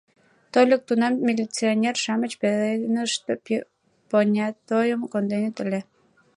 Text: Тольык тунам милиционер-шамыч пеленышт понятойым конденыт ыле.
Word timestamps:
Тольык 0.51 0.81
тунам 0.87 1.13
милиционер-шамыч 1.27 2.31
пеленышт 2.41 3.21
понятойым 4.09 5.01
конденыт 5.13 5.55
ыле. 5.65 5.79